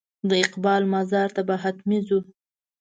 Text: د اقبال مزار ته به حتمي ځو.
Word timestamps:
د 0.29 0.31
اقبال 0.45 0.81
مزار 0.93 1.29
ته 1.35 1.41
به 1.47 1.55
حتمي 1.63 1.99
ځو. 2.07 2.19